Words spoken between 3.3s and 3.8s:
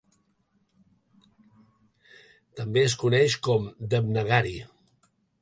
com